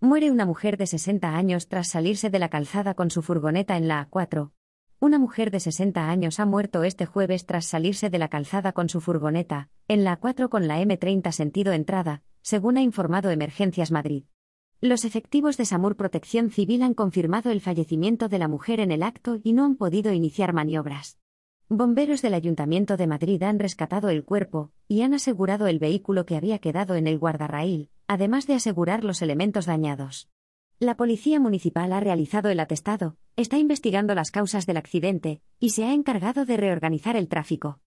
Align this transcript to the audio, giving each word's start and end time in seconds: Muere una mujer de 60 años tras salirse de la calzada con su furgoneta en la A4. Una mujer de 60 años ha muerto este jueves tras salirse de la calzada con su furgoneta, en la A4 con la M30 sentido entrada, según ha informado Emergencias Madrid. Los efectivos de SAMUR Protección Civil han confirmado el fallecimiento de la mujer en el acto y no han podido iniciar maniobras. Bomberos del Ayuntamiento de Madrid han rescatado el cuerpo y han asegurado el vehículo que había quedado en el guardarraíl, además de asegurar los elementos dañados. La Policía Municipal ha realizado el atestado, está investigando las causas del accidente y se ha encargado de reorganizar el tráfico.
Muere 0.00 0.30
una 0.30 0.46
mujer 0.46 0.76
de 0.76 0.86
60 0.86 1.34
años 1.34 1.66
tras 1.66 1.88
salirse 1.88 2.30
de 2.30 2.38
la 2.38 2.48
calzada 2.48 2.94
con 2.94 3.10
su 3.10 3.20
furgoneta 3.20 3.76
en 3.76 3.88
la 3.88 4.08
A4. 4.08 4.52
Una 5.00 5.18
mujer 5.18 5.50
de 5.50 5.58
60 5.58 6.08
años 6.08 6.38
ha 6.38 6.46
muerto 6.46 6.84
este 6.84 7.04
jueves 7.04 7.46
tras 7.46 7.66
salirse 7.66 8.08
de 8.08 8.20
la 8.20 8.28
calzada 8.28 8.70
con 8.70 8.88
su 8.88 9.00
furgoneta, 9.00 9.70
en 9.88 10.04
la 10.04 10.20
A4 10.20 10.50
con 10.50 10.68
la 10.68 10.80
M30 10.80 11.32
sentido 11.32 11.72
entrada, 11.72 12.22
según 12.42 12.76
ha 12.76 12.82
informado 12.82 13.30
Emergencias 13.30 13.90
Madrid. 13.90 14.26
Los 14.80 15.04
efectivos 15.04 15.56
de 15.56 15.64
SAMUR 15.64 15.96
Protección 15.96 16.50
Civil 16.50 16.82
han 16.82 16.94
confirmado 16.94 17.50
el 17.50 17.60
fallecimiento 17.60 18.28
de 18.28 18.38
la 18.38 18.46
mujer 18.46 18.78
en 18.78 18.92
el 18.92 19.02
acto 19.02 19.40
y 19.42 19.52
no 19.52 19.64
han 19.64 19.74
podido 19.74 20.12
iniciar 20.12 20.52
maniobras. 20.52 21.18
Bomberos 21.68 22.22
del 22.22 22.34
Ayuntamiento 22.34 22.96
de 22.96 23.08
Madrid 23.08 23.42
han 23.42 23.58
rescatado 23.58 24.10
el 24.10 24.24
cuerpo 24.24 24.70
y 24.86 25.02
han 25.02 25.12
asegurado 25.12 25.66
el 25.66 25.80
vehículo 25.80 26.24
que 26.24 26.36
había 26.36 26.60
quedado 26.60 26.94
en 26.94 27.08
el 27.08 27.18
guardarraíl, 27.18 27.90
además 28.08 28.46
de 28.46 28.54
asegurar 28.54 29.04
los 29.04 29.22
elementos 29.22 29.66
dañados. 29.66 30.28
La 30.80 30.96
Policía 30.96 31.38
Municipal 31.38 31.92
ha 31.92 32.00
realizado 32.00 32.48
el 32.48 32.58
atestado, 32.58 33.16
está 33.36 33.58
investigando 33.58 34.14
las 34.14 34.30
causas 34.30 34.64
del 34.64 34.78
accidente 34.78 35.42
y 35.60 35.70
se 35.70 35.84
ha 35.84 35.92
encargado 35.92 36.46
de 36.46 36.56
reorganizar 36.56 37.16
el 37.16 37.28
tráfico. 37.28 37.76